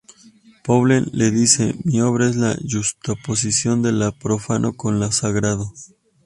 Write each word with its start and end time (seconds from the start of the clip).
Poulenc 0.63 1.09
le 1.13 1.29
dice 1.29 1.75
"mi 1.83 2.01
obra 2.01 2.27
es 2.27 2.35
la 2.35 2.57
yuxtaposición 2.63 3.83
de 3.83 3.91
lo 3.91 4.11
profano 4.11 4.73
con 4.73 4.99
lo 4.99 5.11
sagrado". 5.11 5.71